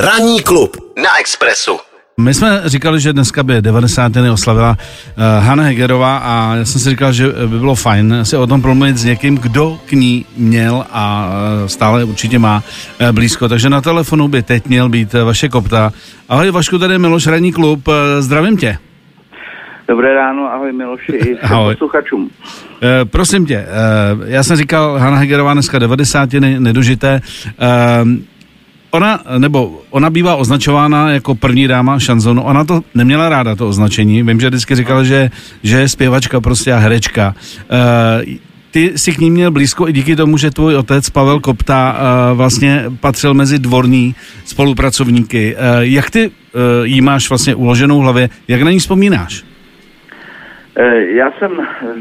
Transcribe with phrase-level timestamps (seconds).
[0.00, 1.78] Ranní klub na Expressu.
[2.20, 4.12] My jsme říkali, že dneska by 90.
[4.32, 8.46] oslavila uh, Hanna Hegerová a já jsem si říkal, že by bylo fajn si o
[8.46, 11.30] tom promluvit s někým, kdo k ní měl a
[11.62, 12.62] uh, stále určitě má
[13.00, 13.48] uh, blízko.
[13.48, 15.92] Takže na telefonu by teď měl být uh, Vaše Kopta.
[16.28, 18.78] Ahoj Vašku, tady je Miloš Ranní klub, uh, zdravím tě.
[19.88, 21.74] Dobré ráno, ahoj Miloši i Ahoj.
[21.74, 22.30] posluchačům.
[22.82, 23.66] Eh, prosím tě, eh,
[24.24, 27.20] já jsem říkal, Hanna Hegerová dneska 90 nedožité.
[27.46, 28.04] Eh,
[28.90, 32.42] ona, nebo ona bývá označována jako první dáma šanzonu.
[32.42, 34.22] Ona to neměla ráda, to označení.
[34.22, 35.30] Vím, že vždycky říkala, že,
[35.62, 37.34] že je zpěvačka prostě a herečka.
[37.70, 41.96] Eh, ty si k ní měl blízko i díky tomu, že tvůj otec Pavel Kopta
[41.96, 45.56] eh, vlastně patřil mezi dvorní spolupracovníky.
[45.56, 48.28] Eh, jak ty eh, jí máš vlastně uloženou v hlavě?
[48.48, 49.44] Jak na ní vzpomínáš?
[51.14, 51.50] Já jsem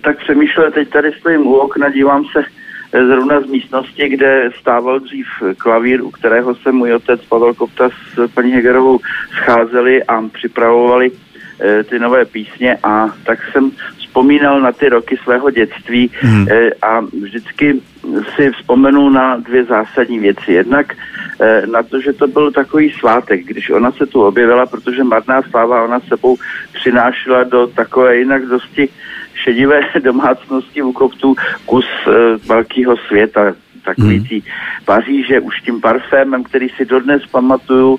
[0.00, 2.44] tak přemýšlel, teď tady stojím u okna, dívám se
[2.94, 5.26] zrovna z místnosti, kde stával dřív
[5.58, 9.00] klavír, u kterého se můj otec Pavel Kopta s paní Hegerovou
[9.42, 11.10] scházeli a připravovali
[11.60, 16.46] eh, ty nové písně a tak jsem vzpomínal na ty roky svého dětství Hmm.
[16.50, 17.80] eh, a vždycky
[18.36, 20.52] si vzpomenu na dvě zásadní věci.
[20.52, 20.94] Jednak
[21.40, 25.42] eh, na to, že to byl takový svátek, když ona se tu objevila, protože Marná
[25.42, 26.36] sláva ona sebou
[26.72, 28.88] přinášela do takové jinak dosti
[29.44, 32.10] šedivé domácnosti u koptů kus e,
[32.46, 34.26] velkého světa, takový Hmm.
[34.26, 34.42] tý
[34.84, 37.98] Paříže už tím parfémem, který si dodnes pamatuju,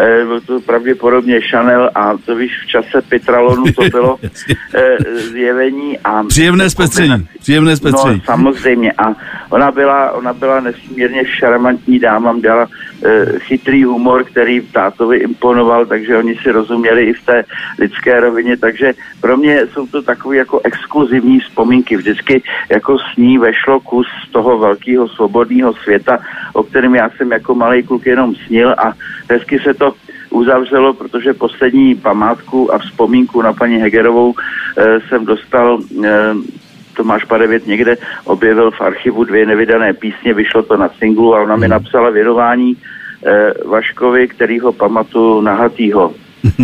[0.00, 4.18] e, byl to pravděpodobně Chanel a to víš, v čase Pitralonu to bylo
[4.74, 7.26] e, zjevení a Příjemné zpestření.
[7.44, 8.16] Příjemné zpestření.
[8.16, 8.92] No, samozřejmě.
[8.92, 9.14] A
[9.50, 12.66] ona byla, ona byla nesmírně šarmantní dáma, měla
[13.04, 17.44] e, chytrý humor, který tátovi imponoval, takže oni si rozuměli i v té
[17.78, 21.96] lidské rovině, takže pro mě jsou to takové jako exkluzivní vzpomínky.
[21.96, 26.18] Vždycky jako s ní vešlo kus toho velkého svobodného světa,
[26.52, 28.92] o kterém já jsem jako malý kluk jenom snil a
[29.30, 29.92] hezky se to
[30.30, 34.34] uzavřelo, protože poslední památku a vzpomínku na paní Hegerovou
[34.76, 36.34] e, jsem dostal e,
[36.94, 41.56] Tomáš Padevět někde objevil v archivu dvě nevydané písně, vyšlo to na singlu a ona
[41.56, 42.76] mi napsala věnování
[43.26, 46.14] eh, Vaškovi, který ho pamatuju nahatýho.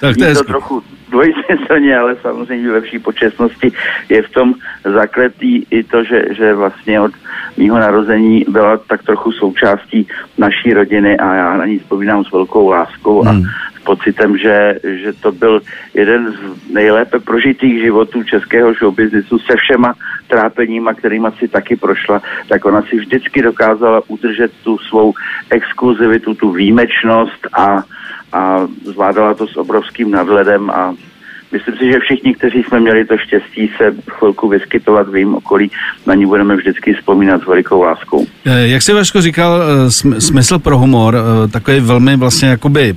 [0.00, 3.72] Tak to je to trochu dvojsmyslně, ale samozřejmě ve vší počestnosti
[4.08, 4.54] je v tom
[4.84, 7.12] zakletý i to, že, že vlastně od
[7.56, 10.08] mýho narození byla tak trochu součástí
[10.38, 13.44] naší rodiny a já na ní vzpomínám s velkou láskou a Hmm.
[13.86, 15.62] Pocitem, že, že to byl
[15.94, 19.94] jeden z nejlépe prožitých životů českého showbiznisu se všema
[20.26, 25.14] trápeníma, kterýma si taky prošla, tak ona si vždycky dokázala udržet tu svou
[25.50, 27.82] exkluzivitu, tu výjimečnost a,
[28.32, 30.94] a zvládala to s obrovským nadhledem a
[31.52, 35.70] Myslím si, že všichni, kteří jsme měli to štěstí se chvilku vyskytovat v jejím okolí,
[36.06, 38.26] na ní budeme vždycky vzpomínat s velikou láskou.
[38.46, 42.94] Eh, Jak jsi Vaško říkal, eh, sm- smysl pro humor, eh, takový velmi vlastně jakoby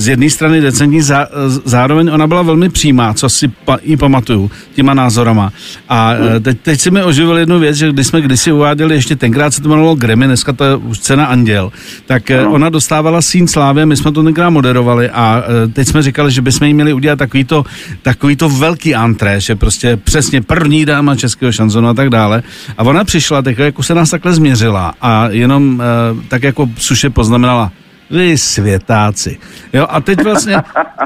[0.00, 1.28] z jedné strany decentní, zá,
[1.64, 5.52] zároveň ona byla velmi přímá, co si pa, jí pamatuju, těma názorama.
[5.88, 9.16] A eh, teď, teď si mi oživil jednu věc, že když jsme kdysi uváděli, ještě
[9.16, 11.72] tenkrát se to jmenovalo Grammy, dneska to je už cena Anděl,
[12.06, 12.52] tak eh, Ano.
[12.52, 16.42] ona dostávala sín slávy, my jsme to tenkrát moderovali a eh, teď jsme říkali, že
[16.42, 17.64] bychom jí měli udělat takový to,
[18.02, 22.42] takový to velký antré, že prostě přesně první dáma českého šanzonu a tak dále.
[22.78, 25.82] A ona přišla, tak jako se nás takhle změřila a jenom
[26.28, 27.72] tak jako suše poznamenala,
[28.10, 29.38] vy světáci.
[29.72, 30.56] Jo, a teď vlastně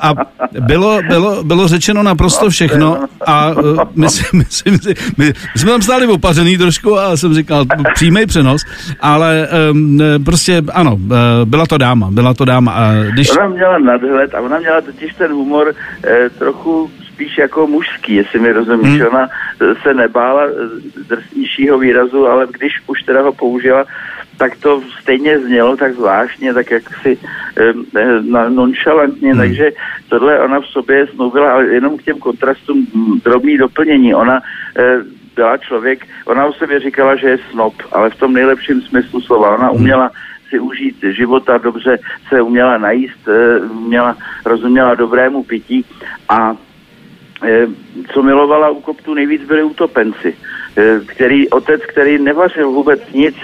[0.03, 0.12] a
[0.60, 5.82] bylo, bylo, bylo řečeno naprosto všechno a uh, myslím, myslím si, my, my jsme tam
[5.82, 8.62] stáli opařený trošku a jsem říkal, přímý přenos,
[9.00, 11.10] ale um, prostě ano, uh,
[11.44, 12.72] byla to dáma, byla to dáma.
[12.72, 17.66] A když, Ona měla nadhled a ona měla totiž ten humor eh, trochu spíš jako
[17.66, 19.00] mužský, jestli mi rozumíš.
[19.00, 19.08] Hmm.
[19.08, 19.28] Ona
[19.82, 20.52] se nebála eh,
[21.08, 23.84] drsnějšího výrazu, ale když už teda ho použila,
[24.36, 27.19] tak to stejně znělo tak zvláštně, tak jak si
[27.56, 29.41] eh, eh, nonchalantně, Hmm.
[29.41, 29.70] takže
[30.08, 34.14] tohle ona v sobě snoubila, ale jenom k těm kontrastům mm, drobný doplnění.
[34.14, 34.41] Ona
[34.78, 34.97] eh,
[35.34, 39.54] byla člověk, ona o sobě říkala, že je snob, ale v tom nejlepším smyslu slova.
[39.54, 40.10] Ona uměla
[40.54, 41.98] si užít života, dobře
[42.28, 44.16] se uměla najíst, eh, uměla,
[44.47, 45.84] rozuměla dobrému pití
[46.28, 46.56] a
[48.12, 50.34] co milovala u koptu nejvíc byli utopenci.
[50.76, 53.34] Eh, Který otec, který nevařil vůbec nic,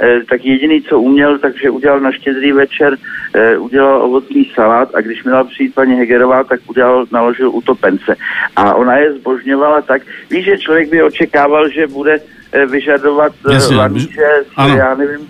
[0.00, 2.96] eh, tak jediný, co uměl, takže udělal na štědrý večer,
[3.34, 8.16] eh, udělal ovocný salát a když měla přijít paní Hegerová, tak udělal, naložil utopence.
[8.56, 12.18] A ona je zbožňovala tak, víš, že člověk by očekával, že bude
[12.52, 13.76] eh, vyžadovat eh, Jasně,
[14.56, 14.76] ano.
[14.76, 15.20] já nevím,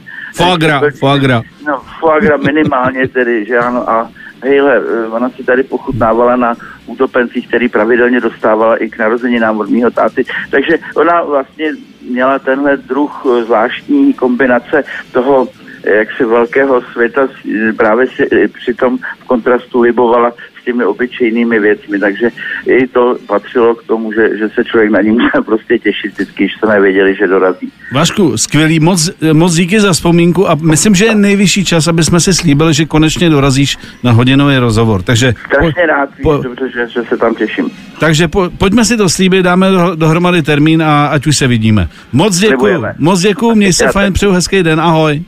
[0.85, 1.45] eh, foie gras.
[1.67, 4.11] No, foie gras minimálně tedy, že ano, a
[4.43, 6.55] hejhle, eh, ona si tady pochutnávala na
[6.91, 10.25] útopencích, který pravidelně dostávala i k narozeninám od mýho táty.
[10.51, 11.73] Takže ona vlastně
[12.03, 15.49] měla tenhle druh eh, zvláštní kombinace toho
[15.85, 17.29] jaksi velkého světa
[17.77, 22.31] právě si přitom v kontrastu libovala s těmi obyčejnými věcmi, takže
[22.67, 26.45] i to patřilo k tomu, že, že se člověk na ní musel prostě těšit vždycky,
[26.45, 27.73] když jsme věděli, že dorazí.
[27.93, 32.21] Vašku, skvělý, moc, moc díky za vzpomínku a myslím, že je nejvyšší čas, aby jsme
[32.21, 35.03] si slíbili, že konečně dorazíš na hodinový rozhovor.
[35.03, 37.71] Takže Strašně rád, po, dobře, že, že se tam těším.
[38.01, 41.89] Takže po, pojďme si to slíbit, dáme do, dohromady termín a ať už se vidíme.
[42.13, 45.23] Moc děkuji, moc děkuji, měj se fajn, přeju hezký den, ahoj.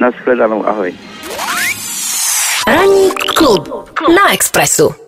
[0.00, 0.94] Naschledanou, ahoj.
[2.66, 3.68] Ranní klub
[4.08, 5.03] na Expressu.